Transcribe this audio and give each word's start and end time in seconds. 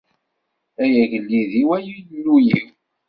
Ay 0.83 0.93
Agellid-iw, 1.03 1.69
ay 1.77 1.85
Illu-iw! 1.99 2.67